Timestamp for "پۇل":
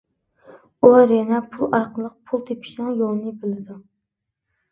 1.51-1.75, 2.31-2.43